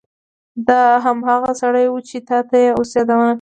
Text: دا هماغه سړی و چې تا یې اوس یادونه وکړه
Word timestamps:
دا 0.67 0.83
هماغه 1.05 1.51
سړی 1.61 1.85
و 1.89 1.95
چې 2.09 2.17
تا 2.27 2.37
یې 2.61 2.65
اوس 2.77 2.89
یادونه 2.97 3.21
وکړه 3.23 3.29